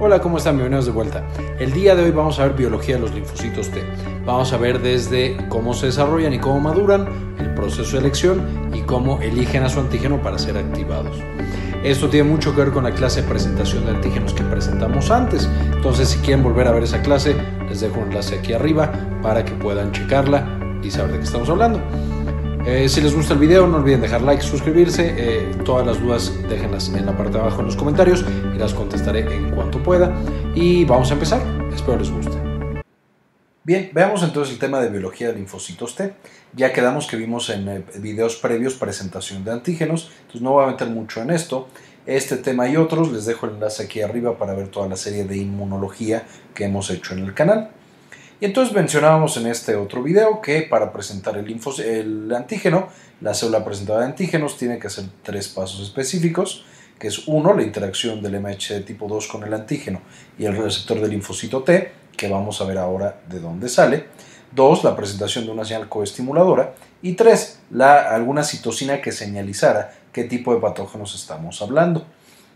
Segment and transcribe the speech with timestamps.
[0.00, 0.56] Hola, ¿cómo están?
[0.56, 1.24] Bienvenidos de vuelta.
[1.60, 3.80] El día de hoy vamos a ver biología de los linfocitos T.
[4.26, 7.06] Vamos a ver desde cómo se desarrollan y cómo maduran,
[7.38, 11.16] el proceso de elección y cómo eligen a su antígeno para ser activados.
[11.84, 15.48] Esto tiene mucho que ver con la clase de presentación de antígenos que presentamos antes.
[15.72, 17.36] Entonces, si quieren volver a ver esa clase,
[17.68, 18.90] les dejo un enlace aquí arriba
[19.22, 21.80] para que puedan checarla y saber de qué estamos hablando.
[22.66, 25.14] Eh, si les gusta el video, no olviden dejar like, suscribirse.
[25.18, 28.72] Eh, todas las dudas déjenlas en la parte de abajo en los comentarios y las
[28.72, 30.14] contestaré en cuanto pueda.
[30.54, 31.42] Y vamos a empezar.
[31.74, 32.38] Espero les guste.
[33.64, 36.14] Bien, veamos entonces el tema de biología de linfocitos T.
[36.54, 40.68] Ya quedamos que vimos en eh, videos previos presentación de antígenos, entonces no voy a
[40.68, 41.68] meter mucho en esto.
[42.06, 45.24] Este tema y otros les dejo el enlace aquí arriba para ver toda la serie
[45.24, 46.24] de inmunología
[46.54, 47.70] que hemos hecho en el canal.
[48.40, 52.88] Y entonces mencionábamos en este otro video que para presentar el, el antígeno,
[53.20, 56.64] la célula presentada de antígenos tiene que hacer tres pasos específicos,
[56.98, 60.00] que es uno, la interacción del MH de tipo 2 con el antígeno
[60.38, 64.06] y el receptor del linfocito T, que vamos a ver ahora de dónde sale.
[64.52, 66.74] Dos, la presentación de una señal coestimuladora.
[67.02, 72.06] Y tres, la, alguna citocina que señalizara qué tipo de patógenos estamos hablando.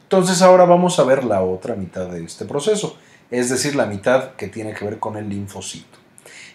[0.04, 2.96] Entonces ahora vamos a ver la otra mitad de este proceso
[3.30, 5.98] es decir, la mitad que tiene que ver con el linfocito.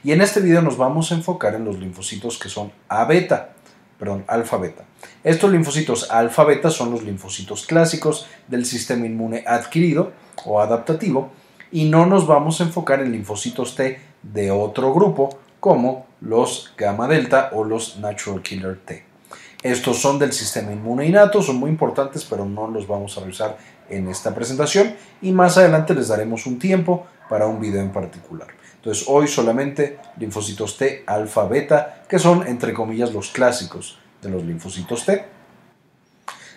[0.04, 3.54] Y en este video nos vamos a enfocar en los linfocitos que son A beta,
[3.98, 4.84] perdón, alfa beta.
[5.24, 10.12] Estos linfocitos alfa beta son los linfocitos clásicos del sistema inmune adquirido
[10.46, 11.32] o adaptativo
[11.72, 17.08] y no nos vamos a enfocar en linfocitos T de otro grupo como los gamma
[17.08, 19.13] delta o los natural killer T.
[19.64, 23.58] Estos son del sistema inmune innato, son muy importantes, pero no los vamos a revisar
[23.90, 28.48] en esta presentación y más adelante les daremos un tiempo para un video en particular.
[28.76, 34.44] Entonces hoy solamente linfocitos T alfa beta, que son entre comillas los clásicos de los
[34.44, 35.26] linfocitos T.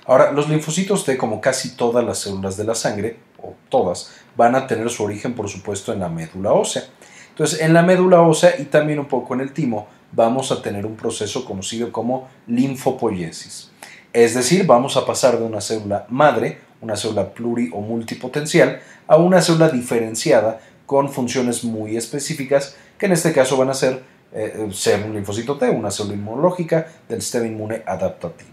[0.07, 4.55] Ahora, los linfocitos T, como casi todas las células de la sangre, o todas, van
[4.55, 6.84] a tener su origen, por supuesto, en la médula ósea.
[7.31, 10.84] Entonces, en la médula ósea y también un poco en el timo, vamos a tener
[10.87, 13.71] un proceso conocido como linfopoiesis.
[14.12, 19.16] Es decir, vamos a pasar de una célula madre una célula pluri o multipotencial, a
[19.16, 24.69] una célula diferenciada con funciones muy específicas, que en este caso van a ser, eh,
[24.72, 28.50] ser un linfocito T, una célula inmunológica del sistema inmune adaptativo.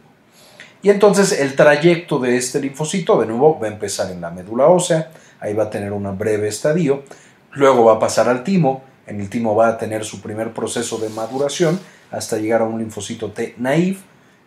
[0.81, 4.67] Y entonces el trayecto de este linfocito, de nuevo, va a empezar en la médula
[4.67, 7.03] ósea, ahí va a tener un breve estadio,
[7.51, 10.97] luego va a pasar al timo, en el timo va a tener su primer proceso
[10.97, 11.79] de maduración
[12.11, 13.97] hasta llegar a un linfocito T naive,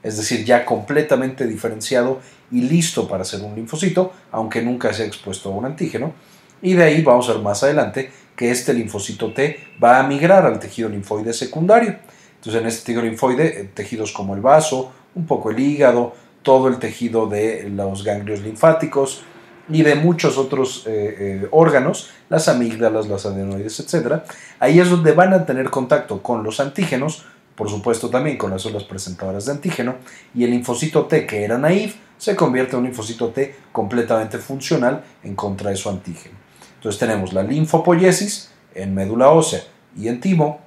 [0.03, 5.07] es decir, ya completamente diferenciado y listo para ser un linfocito, aunque nunca se ha
[5.07, 6.15] expuesto a un antígeno.
[6.63, 10.47] Y de ahí vamos a ver más adelante que este linfocito T va a migrar
[10.47, 11.97] al tejido linfoide secundario.
[12.37, 16.69] Entonces en este tejido linfoide, eh, tejidos como el vaso, un poco el hígado, todo
[16.69, 19.25] el tejido de los ganglios linfáticos
[19.69, 24.23] y de muchos otros eh, eh, órganos, las amígdalas, las adenoides, etc.
[24.61, 27.25] Ahí es donde van a tener contacto con los antígenos
[27.57, 29.97] por supuesto también con las células presentadoras de antígeno,
[30.35, 35.03] y el linfocito T que era naif se convierte en un linfocito T completamente funcional
[35.25, 36.37] en contra de su antígeno.
[36.77, 39.63] Entonces tenemos la linfopoiesis en médula ósea
[39.97, 40.61] y en timo,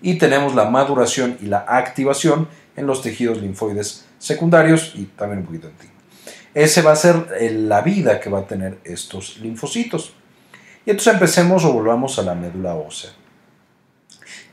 [0.00, 5.46] y tenemos la maduración y la activación en los tejidos linfoides secundarios y también un
[5.46, 5.91] poquito en timo.
[6.54, 10.12] Ese va a ser la vida que va a tener estos linfocitos.
[10.84, 13.10] Y entonces empecemos o volvamos a la médula ósea.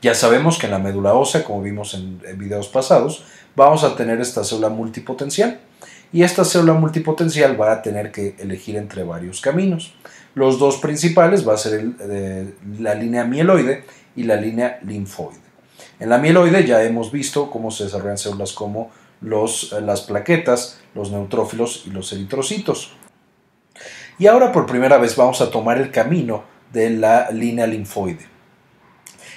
[0.00, 3.24] Ya sabemos que en la médula ósea, como vimos en, videos pasados,
[3.54, 5.60] vamos a tener esta célula multipotencial.
[6.12, 9.94] Y esta célula multipotencial va a tener que elegir entre varios caminos.
[10.34, 11.84] Los dos principales va a ser
[12.78, 13.84] la línea mieloide
[14.16, 15.38] y la línea linfoide.
[15.98, 18.90] En la mieloide ya hemos visto cómo se desarrollan células como
[19.20, 22.92] los, las plaquetas, los neutrófilos y los eritrocitos.
[24.18, 28.26] Y ahora por primera vez vamos a tomar el camino de la línea linfoide.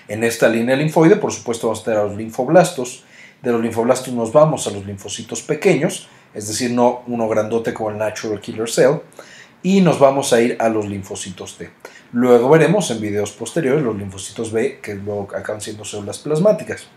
[0.07, 3.05] En esta línea linfoide, por supuesto, vamos a tener a los linfoblastos.
[3.41, 7.91] De los linfoblastos nos vamos a los linfocitos pequeños, es decir, no uno grandote como
[7.91, 8.99] el natural killer cell,
[9.61, 11.71] y nos vamos a ir a los linfocitos T.
[12.11, 16.87] Luego veremos en videos posteriores los linfocitos B, que luego acaban siendo células plasmáticas.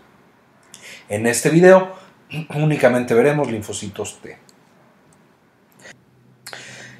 [1.09, 1.93] En este video
[2.55, 4.46] únicamente veremos linfocitos T.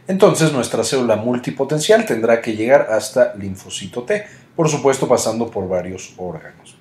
[0.08, 4.26] Entonces nuestra célula multipotencial tendrá que llegar hasta linfocito T,
[4.56, 6.78] por supuesto pasando por varios órganos.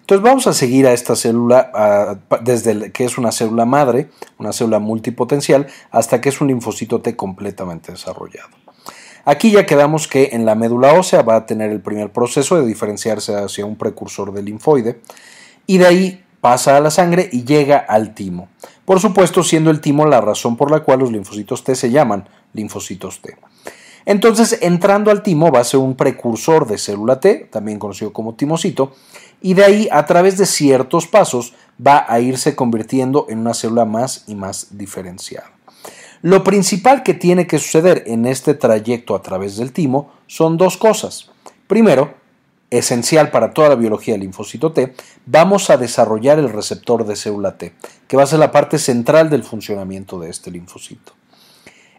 [0.00, 4.08] Entonces vamos a seguir a esta célula desde que es una célula madre,
[4.38, 8.48] una célula multipotencial, hasta que es un linfocito T completamente desarrollado.
[9.26, 12.66] Aquí ya quedamos que en la médula ósea va a tener el primer proceso de
[12.66, 15.02] diferenciarse hacia un precursor del linfoide
[15.66, 18.48] y de ahí pasa a la sangre y llega al timo.
[18.86, 22.26] Por supuesto, siendo el timo la razón por la cual los linfocitos T se llaman
[22.52, 23.36] linfocitos T.
[24.06, 28.34] Entonces, entrando al timo va a ser un precursor de célula T, también conocido como
[28.34, 28.92] timocito,
[29.40, 31.54] y de ahí, a través de ciertos pasos,
[31.84, 35.50] va a irse convirtiendo en una célula más y más diferenciada.
[36.22, 40.76] Lo principal que tiene que suceder en este trayecto a través del timo son dos
[40.76, 41.30] cosas.
[41.68, 42.14] Primero,
[42.70, 44.94] esencial para toda la biología del linfocito T,
[45.26, 47.74] vamos a desarrollar el receptor de célula T,
[48.08, 51.17] que va a ser la parte central del funcionamiento de este linfocito.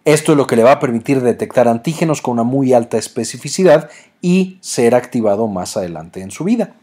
[0.05, 3.89] Esto es lo que le va a permitir detectar antígenos con una muy alta especificidad
[4.21, 6.75] y ser activado más adelante en su vida.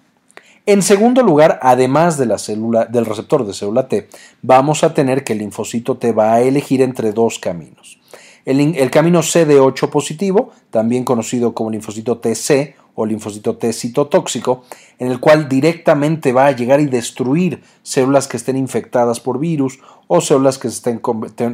[0.67, 4.09] En segundo lugar, además de la célula, del receptor de célula T,
[4.43, 8.01] vamos a tener que el linfocito T va a elegir entre dos caminos.
[8.45, 14.65] El, el camino CD8 positivo, también conocido como linfocito TC o linfocito T citotóxico,
[14.99, 19.79] en el cual directamente va a llegar y destruir células que estén infectadas por virus
[20.09, 21.01] o células que estén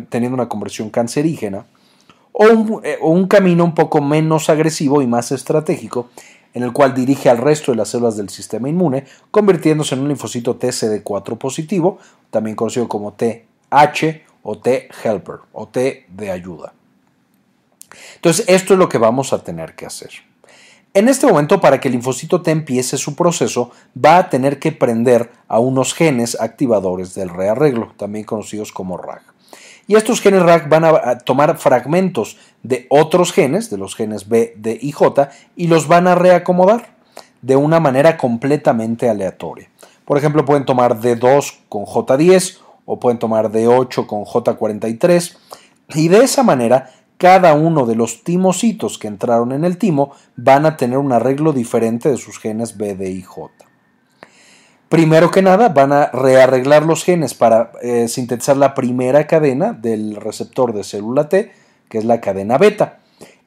[0.09, 1.67] teniendo una conversión cancerígena,
[2.33, 6.09] o un, eh, o un camino un poco menos agresivo y más estratégico,
[6.55, 10.09] en el cual dirige al resto de las células del sistema inmune, convirtiéndose en un
[10.09, 11.99] linfocito TCD4 positivo,
[12.31, 16.73] también conocido como TH o T helper o T de ayuda.
[18.17, 20.11] Entonces, esto es lo que vamos a tener que hacer.
[20.95, 24.73] En este momento, para que el linfocito T empiece su proceso, va a tener que
[24.73, 29.23] prender a unos genes activadores del rearreglo, también conocidos como RAG.
[29.87, 34.53] Y estos genes RAG van a tomar fragmentos de otros genes, de los genes B,
[34.57, 36.95] D y J, y los van a reacomodar
[37.41, 39.71] de una manera completamente aleatoria.
[40.05, 45.37] Por ejemplo, pueden tomar D2 con J10 o pueden tomar D8 con J43
[45.95, 46.91] y de esa manera
[47.23, 51.53] cada uno de los timocitos que entraron en el timo van a tener un arreglo
[51.53, 53.49] diferente de sus genes B, D y J.
[54.89, 60.17] Primero que nada, van a rearreglar los genes para eh, sintetizar la primera cadena del
[60.17, 61.53] receptor de célula T,
[61.89, 62.99] que es la cadena beta.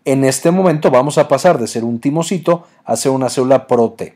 [0.06, 4.16] En este momento vamos a pasar de ser un timocito a ser una célula pro-T.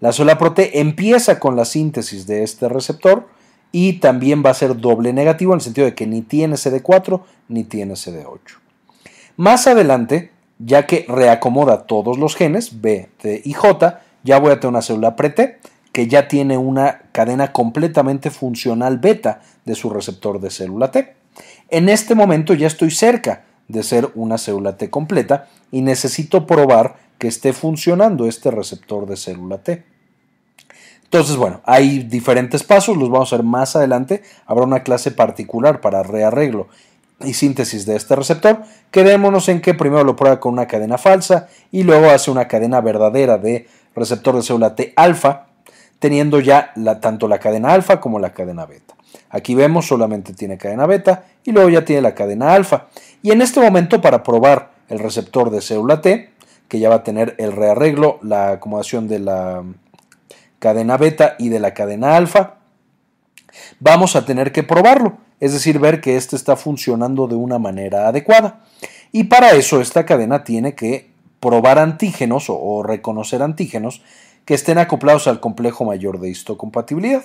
[0.00, 3.28] La célula pro-T empieza con la síntesis de este receptor
[3.70, 7.20] y también va a ser doble negativo en el sentido de que ni tiene CD4
[7.48, 8.63] ni tiene CD8.
[9.36, 14.60] Más adelante, ya que reacomoda todos los genes, B, T y J, ya voy a
[14.60, 15.58] tener una célula pre-T
[15.92, 21.14] que ya tiene una cadena completamente funcional beta de su receptor de célula T.
[21.68, 26.96] En este momento ya estoy cerca de ser una célula T completa y necesito probar
[27.18, 29.84] que esté funcionando este receptor de célula T.
[31.04, 34.22] Entonces, bueno, hay diferentes pasos, los vamos a ver más adelante.
[34.46, 36.68] Habrá una clase particular para rearreglo
[37.26, 41.48] y síntesis de este receptor, quedémonos en que primero lo prueba con una cadena falsa
[41.70, 45.46] y luego hace una cadena verdadera de receptor de célula T alfa,
[45.98, 48.94] teniendo ya la, tanto la cadena alfa como la cadena beta.
[49.30, 52.86] Aquí vemos solamente tiene cadena beta y luego ya tiene la cadena alfa.
[53.22, 56.30] Y en este momento para probar el receptor de célula T,
[56.68, 59.62] que ya va a tener el rearreglo, la acomodación de la
[60.58, 62.54] cadena beta y de la cadena alfa,
[63.80, 68.08] vamos a tener que probarlo es decir, ver que éste está funcionando de una manera
[68.08, 68.60] adecuada.
[69.12, 74.00] Y para eso esta cadena tiene que probar antígenos o, reconocer antígenos
[74.46, 77.24] que estén acoplados al complejo mayor de histocompatibilidad.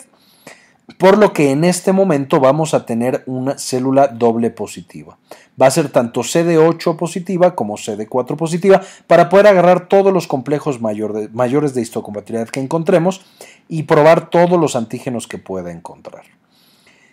[0.97, 5.17] Por lo que en este momento vamos a tener una célula doble positiva.
[5.61, 10.81] Va a ser tanto CD8 positiva como CD4 positiva para poder agarrar todos los complejos
[10.81, 13.21] mayores de histocompatibilidad que encontremos
[13.69, 16.38] y probar todos los antígenos que pueda encontrar.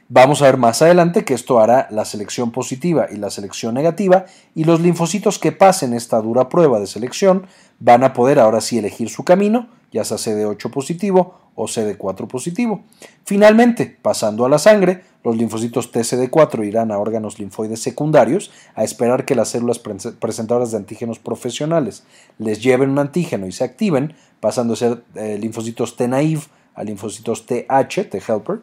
[0.09, 4.27] Vamos a ver más adelante que esto hará la selección positiva y la selección negativa
[4.55, 7.49] y los linfocitos que pasen esta dura prueba de selección
[7.81, 12.85] van a poder ahora sí elegir su camino, ya sea CD8 positivo o CD4 positivo.
[13.25, 19.25] Finalmente, pasando a la sangre, los linfocitos TCD4 irán a órganos linfoides secundarios a esperar
[19.25, 22.05] que las células presentadoras de antígenos profesionales
[22.39, 26.43] les lleven un antígeno y se activen, pasando a ser eh, linfocitos T naive
[26.77, 28.61] a linfocitos TH, T helper,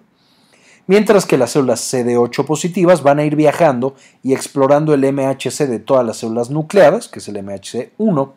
[0.88, 5.80] mientras que las células CD8 positivas van a ir viajando y explorando el MHC de
[5.80, 8.32] todas las células nucleadas, que es el MHC1,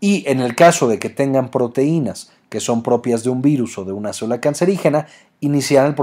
[0.00, 3.84] y en el caso de que tengan proteínas que son propias de un virus o
[3.84, 5.08] de una célula cancerígena,
[5.40, 5.96] iniciarán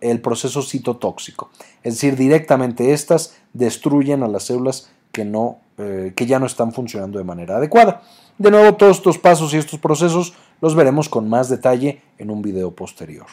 [0.00, 1.50] el proceso, citotóxico.
[1.82, 6.72] Es decir, directamente estas destruyen a las células que, no, eh, que ya no están
[6.72, 8.02] funcionando de manera adecuada.
[8.38, 12.40] De nuevo, todos estos pasos y estos procesos los veremos con más detalle en un
[12.40, 13.26] video posterior.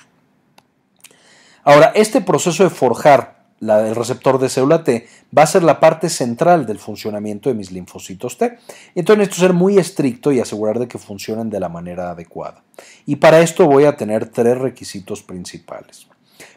[1.65, 6.09] Ahora, este proceso de forjar el receptor de célula T va a ser la parte
[6.09, 8.59] central del funcionamiento de mis linfocitos T.
[8.93, 12.63] Entonces necesito ser muy estricto y asegurar de que funcionen de la manera adecuada.
[13.07, 16.07] Y para esto voy a tener tres requisitos principales.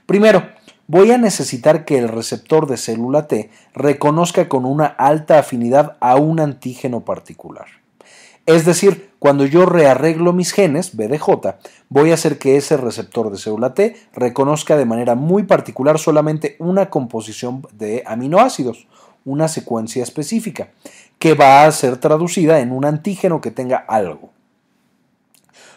[0.04, 0.46] Primero,
[0.86, 6.16] voy a necesitar que el receptor de célula T reconozca con una alta afinidad a
[6.16, 7.66] un antígeno particular.
[8.48, 11.58] Es decir, cuando yo rearreglo mis genes, BDJ,
[11.90, 16.56] voy a hacer que ese receptor de célula T reconozca de manera muy particular solamente
[16.58, 18.88] una composición de aminoácidos,
[19.26, 20.70] una secuencia específica,
[21.18, 24.30] que va a ser traducida en un antígeno que tenga algo.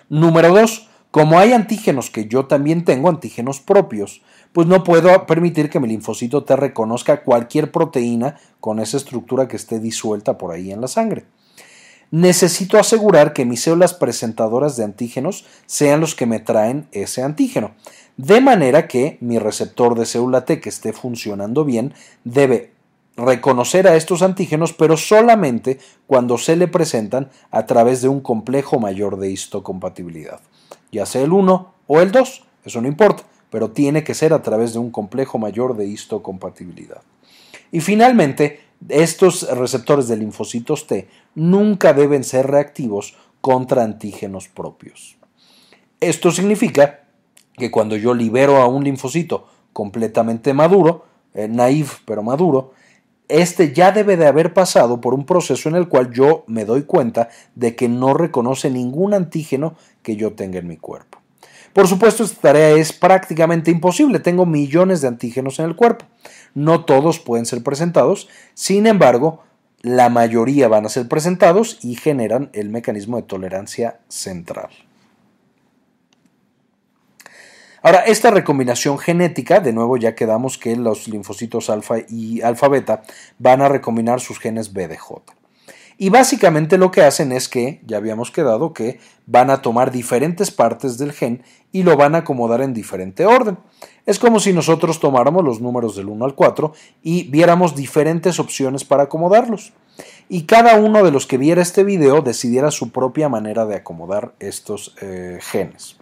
[0.08, 0.88] Número 2.
[1.12, 4.22] Como hay antígenos que yo también tengo, antígenos propios,
[4.54, 9.58] pues no puedo permitir que mi linfocito T reconozca cualquier proteína con esa estructura que
[9.58, 11.26] esté disuelta por ahí en la sangre.
[12.12, 17.72] Necesito asegurar que mis células presentadoras de antígenos sean los que me traen ese antígeno,
[18.18, 22.72] de manera que mi receptor de célula T que esté funcionando bien debe
[23.18, 28.80] reconocer a estos antígenos, pero solamente cuando se le presentan a través de un complejo
[28.80, 30.40] mayor de histocompatibilidad,
[30.92, 34.42] ya sea el 1 o el 2, eso no importa pero tiene que ser a
[34.42, 37.02] través de un complejo mayor de histocompatibilidad.
[37.72, 45.18] Y finalmente, estos receptores de linfocitos T nunca deben ser reactivos contra antígenos propios.
[46.00, 47.02] Esto significa
[47.54, 52.74] que cuando yo libero a un linfocito completamente maduro, eh, naif pero maduro,
[53.28, 56.84] este ya debe de haber pasado por un proceso en el cual yo me doy
[56.84, 61.21] cuenta de que no reconoce ningún antígeno que yo tenga en mi cuerpo.
[61.74, 64.20] Por supuesto, esta tarea es prácticamente imposible.
[64.20, 66.06] Tengo millones de antígenos en el cuerpo.
[66.54, 68.28] No todos pueden ser presentados.
[68.54, 69.44] Sin embargo,
[69.82, 74.70] la mayoría van a ser presentados y generan el mecanismo de tolerancia central.
[77.84, 83.02] Ahora, esta recombinación genética, de nuevo ya quedamos que los linfocitos alfa y alfa beta
[83.40, 85.41] van a recombinar sus genes BDJ.
[86.02, 90.50] Y básicamente lo que hacen es que, ya habíamos quedado, que van a tomar diferentes
[90.50, 93.60] partes del gen y lo van a acomodar en diferente orden.
[94.08, 98.84] Es como si nosotros tomáramos los números del 1 al 4 y viéramos diferentes opciones
[98.84, 99.74] para acomodarlos.
[100.28, 104.34] Y cada uno de los que viera este video decidiera su propia manera de acomodar
[104.40, 105.98] estos eh, genes.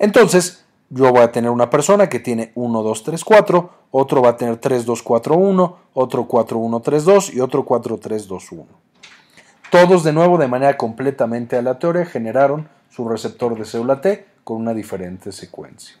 [0.00, 4.30] Entonces, yo voy a tener una persona que tiene 1, 2, 3, 4, otro va
[4.30, 8.26] a tener 3, 2, 4, 1, otro 4, 1, 3, 2 y otro 4, 3,
[8.26, 8.87] 2, 1.
[9.70, 14.72] Todos de nuevo de manera completamente aleatoria generaron su receptor de célula T con una
[14.72, 15.94] diferente secuencia.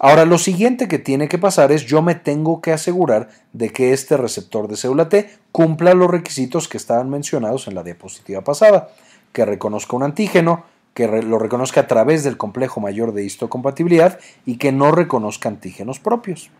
[0.00, 3.92] Ahora lo siguiente que tiene que pasar es yo me tengo que asegurar de que
[3.92, 8.88] este receptor de célula T cumpla los requisitos que estaban mencionados en la diapositiva pasada,
[9.32, 14.56] que reconozca un antígeno, que lo reconozca a través del complejo mayor de histocompatibilidad y
[14.56, 16.50] que no reconozca antígenos propios.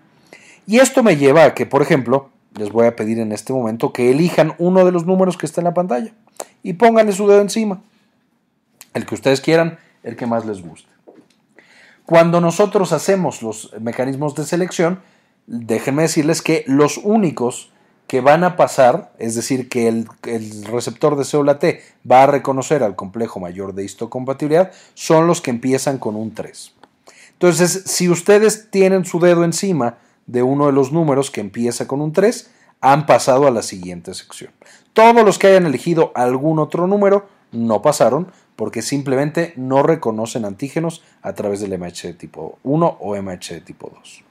[0.69, 3.93] Y esto me lleva a que, por ejemplo, les voy a pedir en este momento
[3.93, 6.13] que elijan uno de los números que está en la pantalla
[6.63, 7.83] y pónganle su dedo encima.
[8.95, 10.89] El que ustedes quieran, el que más les guste.
[12.07, 15.01] Cuando nosotros hacemos los mecanismos de selección,
[15.47, 17.71] déjenme decirles que los únicos
[18.07, 20.07] que van a pasar, es decir, que el,
[20.65, 25.51] receptor de célula T va a reconocer al complejo mayor de histocompatibilidad, son los que
[25.51, 26.73] empiezan con un 3.
[27.33, 32.01] Entonces, si ustedes tienen su dedo encima de uno de los números que empieza con
[32.01, 34.53] un 3 han pasado a la siguiente sección.
[34.93, 41.03] Todos los que hayan elegido algún otro número no pasaron porque simplemente no reconocen antígenos
[41.23, 44.25] a través del MH de tipo 1 o MH de tipo 2.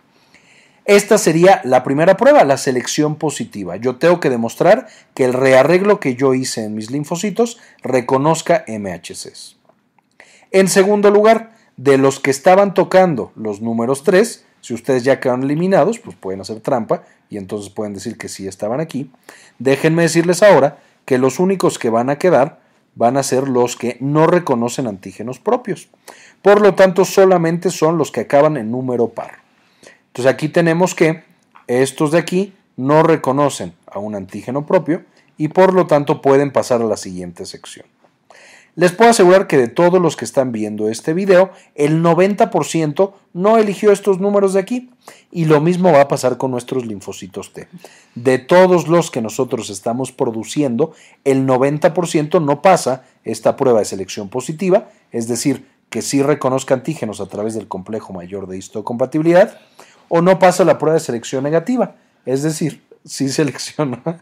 [0.85, 3.75] Esta sería la primera prueba, la selección positiva.
[3.75, 9.57] Yo tengo que demostrar que el rearreglo que yo hice en mis linfocitos reconozca MHCs.
[10.51, 15.43] En segundo lugar, de los que estaban tocando los números 3, si ustedes ya quedan
[15.43, 19.11] eliminados, pues pueden hacer trampa y entonces pueden decir que sí estaban aquí.
[19.59, 22.61] Déjenme decirles ahora que los únicos que van a quedar
[22.95, 25.89] van a ser los que no reconocen antígenos propios.
[26.41, 29.37] Por lo tanto, solamente son los que acaban en número par.
[30.07, 31.23] Entonces aquí tenemos que
[31.67, 35.03] estos de aquí no reconocen a un antígeno propio
[35.37, 37.85] y por lo tanto pueden pasar a la siguiente sección.
[38.75, 43.57] Les puedo asegurar que de todos los que están viendo este video, el 90% no
[43.57, 44.89] eligió estos números de aquí.
[45.31, 47.67] Y lo mismo va a pasar con nuestros linfocitos T.
[48.15, 54.29] De todos los que nosotros estamos produciendo, el 90% no pasa esta prueba de selección
[54.29, 59.57] positiva, es decir, que sí reconozca antígenos a través del complejo mayor de histocompatibilidad,
[60.09, 64.21] o no pasa la prueba de selección negativa, es decir, sí selecciona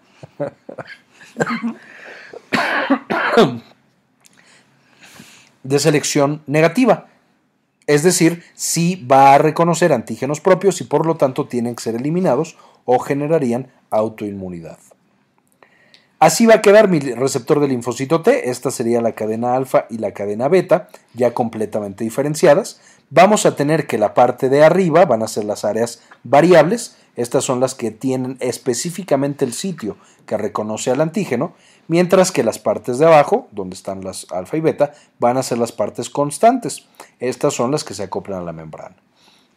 [5.63, 7.08] de selección negativa.
[7.88, 11.96] Es decir, si va a reconocer antígenos propios y por lo tanto tienen que ser
[11.96, 14.77] eliminados o generarían autoinmunidad.
[16.20, 19.98] Así va a quedar mi receptor de linfocito T, esta sería la cadena alfa y
[19.98, 22.79] la cadena beta, ya completamente diferenciadas,
[23.10, 27.43] vamos a tener que la parte de arriba van a ser las áreas variables, estas
[27.43, 31.53] son las que tienen específicamente el sitio que reconoce al antígeno,
[31.88, 35.57] mientras que las partes de abajo, donde están las alfa y beta, van a ser
[35.60, 36.88] las partes constantes.
[37.19, 38.95] Estas son las que se acoplan a la membrana.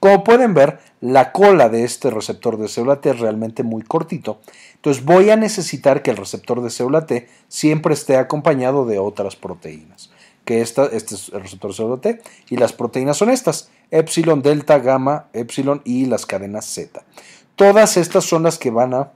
[0.01, 4.41] Como pueden ver, la cola de este receptor de célula T es realmente muy cortito,
[4.75, 9.37] entonces voy a necesitar que el receptor de célula T siempre esté acompañado de otras
[9.37, 10.11] proteínas,
[10.47, 14.41] que esta, este es el receptor de célula T, y las proteínas son estas, epsilon,
[14.41, 17.05] delta, gamma, epsilon y las cadenas Z.
[17.57, 19.13] Todas estas son las que van a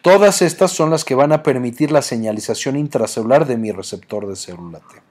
[0.00, 4.36] Todas estas son las que van a permitir la señalización intracelular de mi receptor de
[4.36, 5.02] célula T.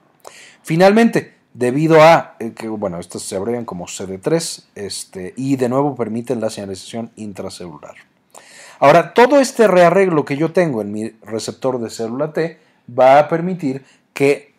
[0.62, 5.94] Finalmente, debido a eh, que, bueno, estas se abrevian como CD3 este, y de nuevo
[5.94, 7.94] permiten la señalización intracelular.
[8.78, 13.28] Ahora, todo este rearreglo que yo tengo en mi receptor de célula T va a
[13.28, 14.54] permitir que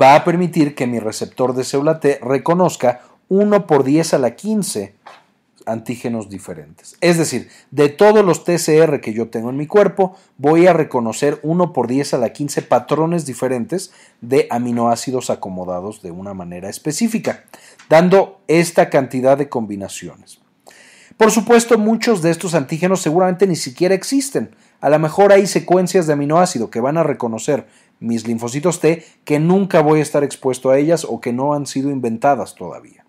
[0.00, 4.34] va a permitir que mi receptor de célula T reconozca 1 por 10 a la
[4.34, 4.94] 15
[5.66, 6.96] antígenos diferentes.
[7.00, 11.40] Es decir, de todos los TCR que yo tengo en mi cuerpo, voy a reconocer
[11.42, 17.44] 1 por 10 a la 15 patrones diferentes de aminoácidos acomodados de una manera específica,
[17.88, 20.38] dando esta cantidad de combinaciones.
[21.16, 24.54] Por supuesto, muchos de estos antígenos seguramente ni siquiera existen.
[24.84, 27.66] A lo mejor hay secuencias de aminoácido que van a reconocer
[28.00, 31.64] mis linfocitos T que nunca voy a estar expuesto a ellas o que no han
[31.64, 33.06] sido inventadas todavía.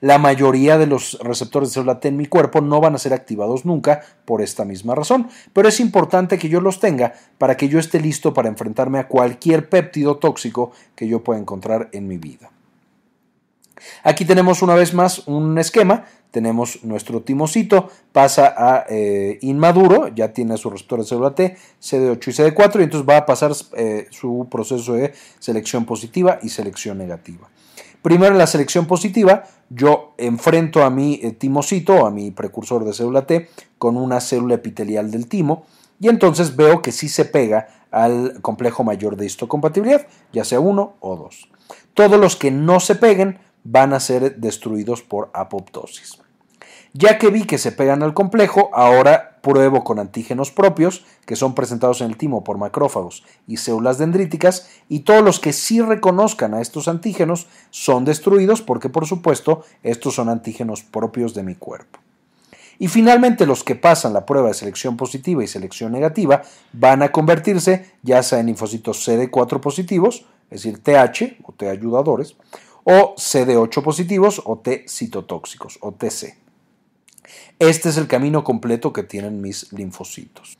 [0.00, 3.14] La mayoría de los receptores de célula T en mi cuerpo no van a ser
[3.14, 7.68] activados nunca por esta misma razón, pero es importante que yo los tenga para que
[7.68, 12.18] yo esté listo para enfrentarme a cualquier péptido tóxico que yo pueda encontrar en mi
[12.18, 12.50] vida.
[14.02, 16.06] Aquí tenemos una vez más un esquema.
[16.30, 22.28] Tenemos nuestro timocito, pasa a eh, inmaduro, ya tiene su receptor de célula T, CD8
[22.28, 26.98] y CD4, y entonces va a pasar eh, su proceso de selección positiva y selección
[26.98, 27.48] negativa.
[28.02, 32.92] Primero en la selección positiva, yo enfrento a mi eh, timocito, a mi precursor de
[32.92, 35.64] célula T, con una célula epitelial del timo,
[35.98, 40.94] y entonces veo que sí se pega al complejo mayor de histocompatibilidad, ya sea uno
[41.00, 41.48] o dos.
[41.94, 46.18] Todos los que no se peguen van a ser destruidos por apoptosis.
[46.92, 51.54] Ya que vi que se pegan al complejo, ahora pruebo con antígenos propios, que son
[51.54, 56.54] presentados en el timo por macrófagos y células dendríticas, y todos los que sí reconozcan
[56.54, 61.98] a estos antígenos son destruidos porque, por supuesto, estos son antígenos propios de mi cuerpo.
[62.78, 67.10] Y finalmente los que pasan la prueba de selección positiva y selección negativa van a
[67.10, 72.36] convertirse ya sea en linfocitos CD4 positivos, es decir, TH o T ayudadores,
[72.88, 76.36] o CD8 positivos o T citotóxicos o TC.
[77.58, 80.56] Este es el camino completo que tienen mis linfocitos.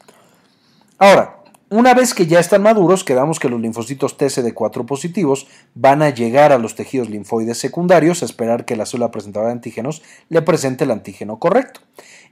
[0.99, 6.11] Ahora, una vez que ya están maduros, quedamos que los linfocitos TCD4 positivos van a
[6.11, 10.43] llegar a los tejidos linfoides secundarios a esperar que la célula presentadora de antígenos le
[10.43, 11.81] presente el antígeno correcto.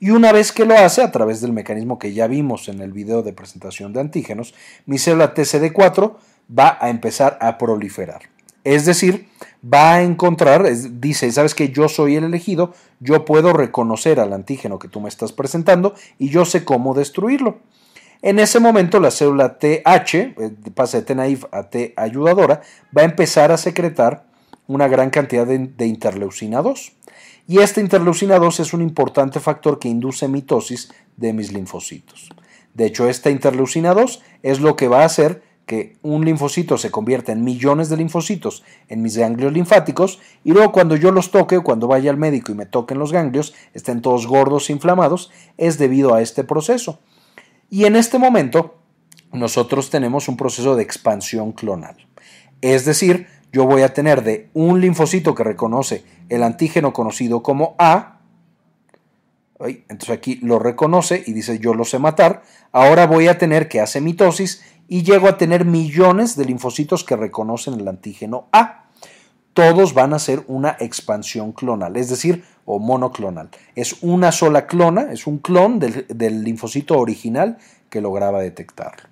[0.01, 2.91] Y una vez que lo hace, a través del mecanismo que ya vimos en el
[2.91, 4.55] video de presentación de antígenos,
[4.87, 6.17] mi célula TCD4
[6.57, 8.23] va a empezar a proliferar.
[8.65, 9.29] Es decir,
[9.73, 10.69] va a encontrar,
[11.01, 15.09] dice, sabes que yo soy el elegido, yo puedo reconocer al antígeno que tú me
[15.09, 17.59] estás presentando y yo sé cómo destruirlo.
[18.23, 20.33] En ese momento la célula TH, eh,
[20.75, 22.63] pasa de T naif a T ayudadora,
[22.97, 24.25] va a empezar a secretar
[24.67, 26.93] una gran cantidad de, interleucina 2.
[27.47, 32.31] Y esta interleucina 2 es un importante factor que induce mitosis de mis linfocitos.
[32.73, 36.91] De hecho, esta interleucina 2 es lo que va a hacer que un linfocito se
[36.91, 41.61] convierta en millones de linfocitos en mis ganglios linfáticos y luego cuando yo los toque
[41.61, 45.79] cuando vaya al médico y me toquen los ganglios estén todos gordos e inflamados es
[45.79, 46.99] debido a este proceso.
[47.71, 48.77] Y en este momento
[49.33, 51.97] nosotros tenemos un proceso de expansión clonal.
[52.61, 57.75] Es decir, yo voy a tener de un linfocito que reconoce el antígeno conocido como
[57.79, 58.21] A,
[59.61, 63.81] entonces aquí lo reconoce y dice yo lo sé matar, ahora voy a tener que
[63.81, 68.85] hacer mitosis y llego a tener millones de linfocitos que reconocen el antígeno A.
[69.53, 73.51] Todos van a ser una expansión clonal, es decir, o monoclonal.
[73.77, 79.09] Es una sola clona, es un clon del, linfocito original que lograba detectarlo.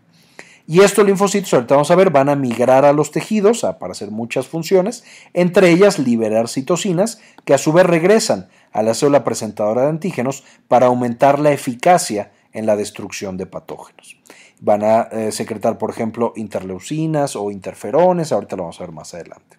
[0.66, 4.10] Y estos linfocitos, ahorita vamos a ver, van a migrar a los tejidos para hacer
[4.10, 9.82] muchas funciones, entre ellas liberar citocinas, que a su vez regresan a la célula presentadora
[9.82, 14.16] de antígenos para aumentar la eficacia en la destrucción de patógenos
[14.62, 19.12] van a eh, secretar, por ejemplo, interleucinas o interferones, ahorita lo vamos a ver más
[19.12, 19.58] adelante.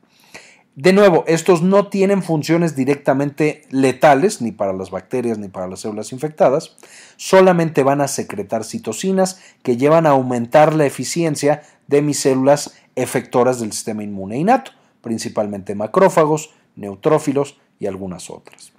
[0.76, 5.82] De nuevo, estos no tienen funciones directamente letales, ni para las bacterias ni para las
[5.82, 6.78] células infectadas,
[7.18, 13.60] solamente van a secretar citocinas que llevan a aumentar la eficiencia de mis células efectoras
[13.60, 18.73] del sistema inmune innato, principalmente macrófagos, neutrófilos y algunas otras.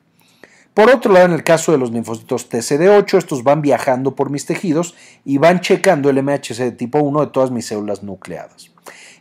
[0.75, 4.45] Por otro lado, en el caso de los linfocitos TCD8, estos van viajando por mis
[4.45, 8.73] tejidos y van checando el MHC de tipo 1 de todas mis células nucleadas.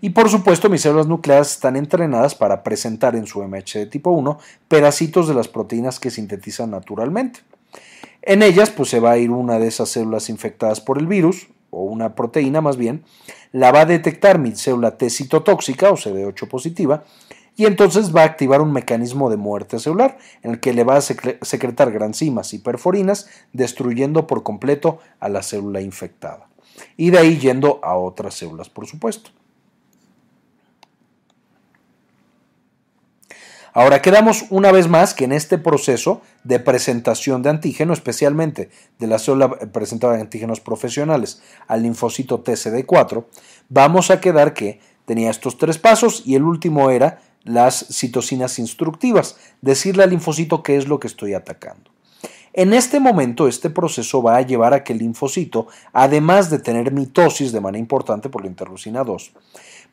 [0.02, 4.10] Y por supuesto, mis células nucleadas están entrenadas para presentar en su MHC de tipo
[4.10, 7.42] 1 pedacitos de las proteínas que sintetizan naturalmente.
[8.24, 11.50] En ellas, pues se va a ir una de esas células infectadas por el virus,
[11.70, 13.04] o una proteína más bien,
[13.52, 17.04] la va a detectar mi célula T citotóxica o CD8 positiva,
[17.56, 20.98] y entonces va a activar un mecanismo de muerte celular en el que le va
[20.98, 26.48] a secretar granzimas y perforinas, destruyendo por completo a la célula infectada.
[26.98, 29.30] Y de ahí yendo a otras células, por supuesto.
[33.76, 39.08] Ahora quedamos una vez más que en este proceso de presentación de antígeno, especialmente de
[39.08, 43.26] la célula presentada de antígenos profesionales al linfocito TCD4,
[43.70, 49.38] vamos a quedar que tenía estos tres pasos y el último era las citocinas instructivas,
[49.62, 51.92] decirle al linfocito qué es lo que estoy atacando.
[52.54, 56.92] En este momento, este proceso va a llevar a que el linfocito, además de tener
[56.92, 59.32] mitosis de manera importante por la interleucina 2,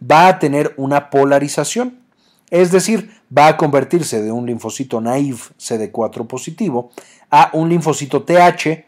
[0.08, 2.00] va a tener una polarización.
[2.50, 6.90] Es decir, va a convertirse de un linfocito naive CD4 positivo
[7.30, 8.84] a un linfocito TH,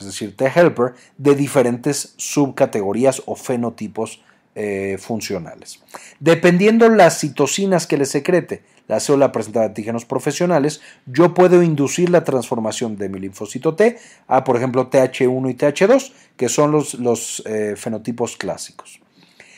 [0.00, 4.22] es decir, T-helper, de diferentes subcategorías o fenotipos
[4.54, 5.80] eh, funcionales.
[6.20, 12.10] Dependiendo las citocinas que le secrete la célula presentada de antígenos profesionales, yo puedo inducir
[12.10, 13.96] la transformación de mi linfocito T
[14.28, 19.00] a, por ejemplo, TH1 y TH2, que son los, los eh, fenotipos clásicos.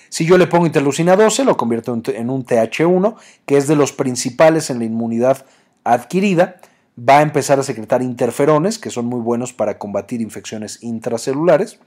[0.09, 3.93] Si yo le pongo interleucina 12, lo convierto en un TH1, que es de los
[3.93, 5.45] principales en la inmunidad
[5.85, 6.57] adquirida.
[6.99, 11.79] Va a empezar a secretar interferones, que son muy buenos para combatir infecciones intracelulares.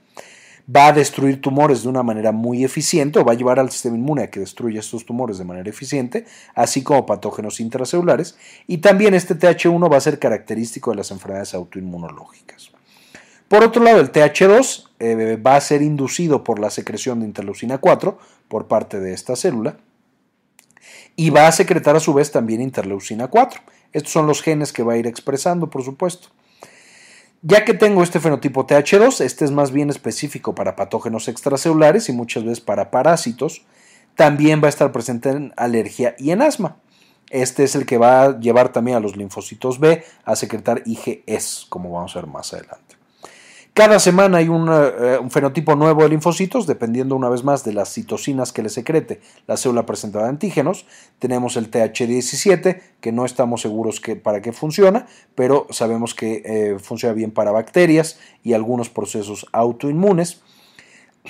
[0.74, 3.96] Va a destruir tumores de una manera muy eficiente o va a llevar al sistema
[3.96, 8.36] inmune a que destruya estos tumores de manera eficiente, así como patógenos intracelulares.
[8.66, 12.70] Y también este TH1 va a ser característico de las enfermedades autoinmunológicas.
[13.48, 17.78] Por otro lado, el TH2 eh, va a ser inducido por la secreción de interleucina
[17.78, 19.76] 4 por parte de esta célula
[21.16, 23.60] y va a secretar a su vez también interleucina 4.
[23.92, 26.28] Estos son los genes que va a ir expresando, por supuesto.
[27.42, 32.12] Ya que tengo este fenotipo TH2, este es más bien específico para patógenos extracelulares y
[32.12, 33.62] muchas veces para parásitos,
[34.14, 36.76] también va a estar presente en alergia y en asma.
[37.30, 41.66] Este es el que va a llevar también a los linfocitos B a secretar IgS,
[41.70, 42.99] como vamos a ver más adelante.
[43.72, 47.92] Cada semana hay eh, un fenotipo nuevo de linfocitos, dependiendo una vez más de las
[47.92, 50.86] citocinas que le secrete la célula presentada de antígenos.
[51.20, 55.06] Tenemos el TH17, que no estamos seguros que, para qué funciona,
[55.36, 60.42] pero sabemos que eh, funciona bien para bacterias y algunos procesos autoinmunes.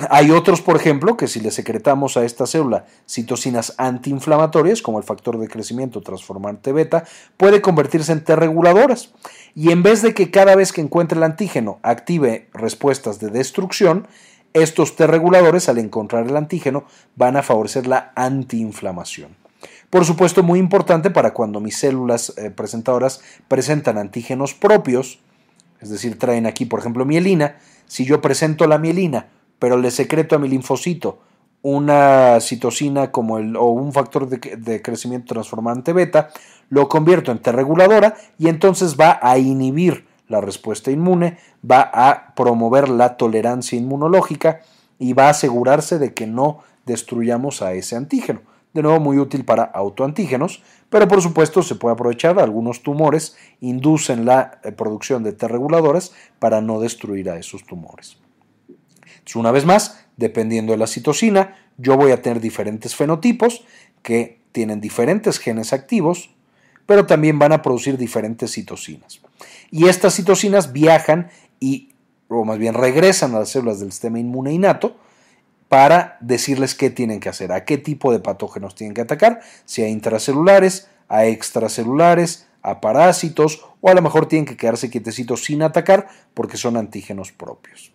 [0.09, 5.05] Hay otros, por ejemplo, que si le secretamos a esta célula citocinas antiinflamatorias, como el
[5.05, 7.05] factor de crecimiento transformante beta,
[7.37, 9.13] puede convertirse en T reguladoras.
[9.55, 14.07] Y en vez de que cada vez que encuentre el antígeno active respuestas de destrucción,
[14.53, 16.85] estos T reguladores, al encontrar el antígeno,
[17.17, 19.37] van a favorecer la antiinflamación.
[19.91, 25.19] Por supuesto, muy importante para cuando mis células eh, presentadoras presentan antígenos propios,
[25.81, 27.59] es decir, traen aquí, por ejemplo, mielina.
[27.87, 29.27] Si yo presento la mielina
[29.61, 31.21] pero le secreto a mi linfocito
[31.63, 36.31] una citocina como el, o un factor de, crecimiento transformante beta,
[36.71, 42.35] lo convierto en T reguladora y entonces va a inhibir la respuesta inmune, va a
[42.35, 44.63] promover la tolerancia inmunológica
[44.99, 48.41] y va a asegurarse de que no destruyamos a ese antígeno.
[48.73, 52.39] De nuevo, muy útil para autoantígenos, pero por supuesto se puede aprovechar.
[52.39, 58.17] Algunos tumores inducen la eh, producción de T reguladoras para no destruir a esos tumores
[59.35, 63.65] una vez más, dependiendo de la citocina, yo voy a tener diferentes fenotipos
[64.03, 66.31] que tienen diferentes genes activos,
[66.87, 69.21] pero también van a producir diferentes citocinas.
[69.71, 71.31] Y estas citocinas viajan
[71.61, 71.91] y,
[72.29, 74.97] o más bien regresan a las células del sistema inmune innato
[75.69, 79.83] para decirles qué tienen que hacer, a qué tipo de patógenos tienen que atacar, si
[79.83, 85.63] a intracelulares, a extracelulares, a parásitos, o a lo mejor tienen que quedarse quietecitos sin
[85.63, 87.93] atacar porque son antígenos propios.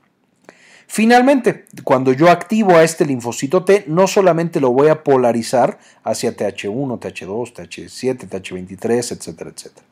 [0.88, 6.36] Finalmente, cuando yo activo a este linfocito T, no solamente lo voy a polarizar hacia
[6.36, 9.86] TH1, TH2, TH7, TH23, etcétera, etcétera,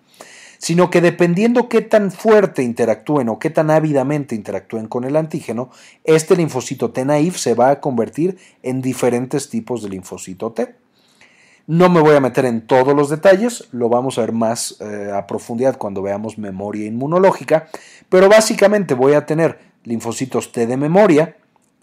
[0.60, 5.72] sino que dependiendo qué tan fuerte interactúen o qué tan ávidamente interactúen con el antígeno,
[6.04, 10.76] este linfocito T naif se va a convertir en diferentes tipos de linfocito T.
[11.66, 15.12] No me voy a meter en todos los detalles, lo vamos a ver más eh,
[15.14, 17.70] a profundidad cuando veamos memoria inmunológica,
[18.10, 21.38] pero básicamente voy a tener linfocitos T de memoria,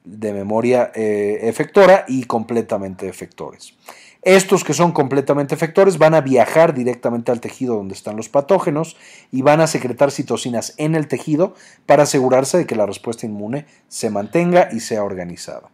[0.05, 3.75] de memoria eh, efectora y completamente efectores.
[4.23, 8.97] Estos que son completamente efectores van a viajar directamente al tejido donde están los patógenos
[9.33, 11.55] y van a secretar citocinas en el tejido
[11.87, 15.71] para asegurarse de que la respuesta inmune se mantenga y sea organizada.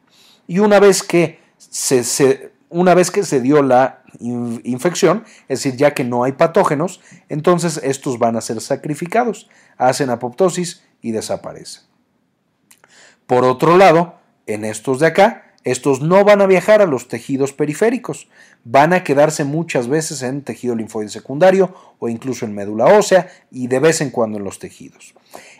[0.46, 5.92] Y una vez que se, una vez que se dio la infección, es decir, ya
[5.92, 11.82] que no hay patógenos, entonces estos van a ser sacrificados, hacen apoptosis y desaparecen.
[13.26, 14.14] Por otro lado,
[14.46, 18.28] en estos de acá, estos no van a viajar a los tejidos periféricos,
[18.62, 23.66] van a quedarse muchas veces en tejido linfoide secundario o incluso en médula ósea y
[23.66, 25.14] de vez en cuando en los tejidos.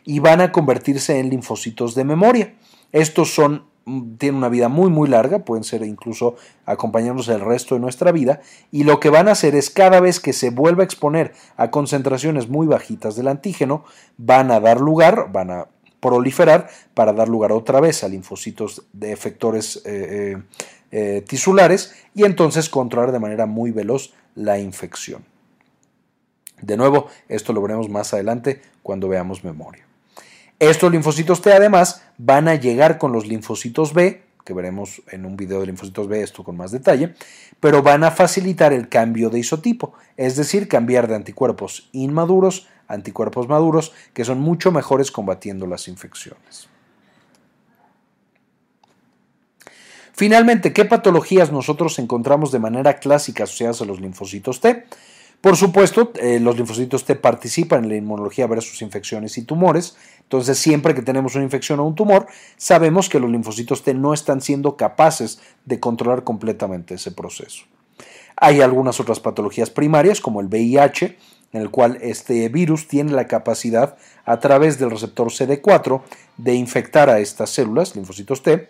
[0.04, 2.54] Y van a convertirse en linfocitos de memoria.
[2.92, 7.74] Estos son mm, tienen una vida muy muy larga, pueden ser incluso acompañarnos el resto
[7.74, 10.82] de nuestra vida, y lo que van a hacer es cada vez que se vuelva
[10.82, 13.84] a exponer a concentraciones muy bajitas del antígeno,
[14.18, 15.66] van a dar lugar, van a
[16.00, 20.42] proliferar para dar lugar otra vez a linfocitos de efectores eh, eh,
[20.92, 25.24] eh, tisulares y entonces controlar de manera muy veloz la infección.
[26.60, 29.84] De nuevo, esto lo veremos más adelante cuando veamos memoria.
[30.58, 35.36] Estos linfocitos T además van a llegar con los linfocitos B, que veremos en un
[35.36, 37.14] video de linfocitos B esto con más detalle,
[37.60, 43.48] pero van a facilitar el cambio de isotipo, es decir, cambiar de anticuerpos inmaduros anticuerpos
[43.48, 46.68] maduros que son mucho mejores combatiendo las infecciones.
[50.12, 54.86] Finalmente, ¿qué patologías nosotros encontramos de manera clásica asociadas a los linfocitos T?
[55.42, 59.96] Por supuesto, eh, los linfocitos T participan en la inmunología versus infecciones y tumores.
[60.22, 64.14] Entonces, siempre que tenemos una infección o un tumor, sabemos que los linfocitos T no
[64.14, 67.64] están siendo capaces de controlar completamente ese proceso.
[68.36, 71.16] Hay algunas otras patologías primarias, como el VIH,
[71.56, 76.02] en el cual este virus tiene la capacidad a través del receptor CD4
[76.36, 78.68] de infectar a estas células, linfocitos T.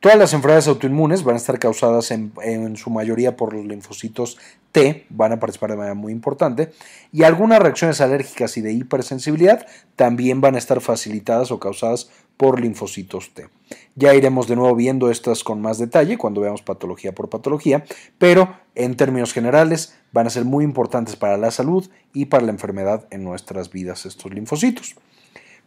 [0.00, 4.38] Todas las enfermedades autoinmunes van a estar causadas en, en, su mayoría por los linfocitos
[4.72, 6.72] T, van a participar de manera muy importante,
[7.12, 12.60] y algunas reacciones alérgicas y de hipersensibilidad también van a estar facilitadas o causadas por
[12.60, 13.48] linfocitos T.
[13.94, 17.84] Ya iremos de nuevo viendo estas con más detalle cuando veamos patología por patología,
[18.18, 22.52] pero en términos generales van a ser muy importantes para la salud y para la
[22.52, 24.94] enfermedad en nuestras vidas estos linfocitos.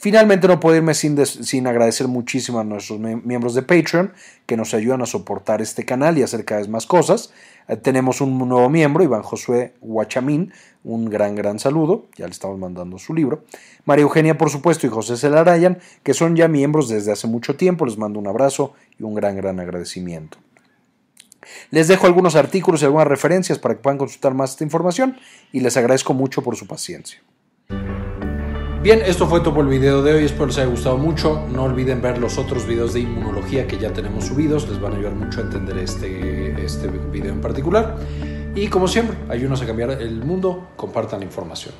[0.01, 4.13] Finalmente no puedo irme sin, sin agradecer muchísimo a nuestros miembros de Patreon
[4.45, 7.33] que nos ayudan a soportar este canal y hacer cada vez más cosas.
[7.67, 10.53] Eh, tenemos un nuevo miembro, Iván Josué Huachamín,
[10.85, 13.43] un gran, gran saludo, ya le estamos mandando su libro.
[13.83, 17.85] María Eugenia, por supuesto, y José Celarayan, que son ya miembros desde hace mucho tiempo,
[17.85, 20.37] les mando un abrazo y un gran, gran agradecimiento.
[21.71, 25.17] Les dejo algunos artículos y algunas referencias para que puedan consultar más esta información
[25.51, 27.21] y les agradezco mucho por su paciencia.
[28.81, 31.45] Bien, esto fue todo por el video de hoy, espero les haya gustado mucho.
[31.51, 34.95] No olviden ver los otros videos de inmunología que ya tenemos subidos, les van a
[34.95, 37.97] ayudar mucho a entender este, este video en particular.
[38.55, 41.73] Y como siempre, ayúdenos a cambiar el mundo, compartan la información.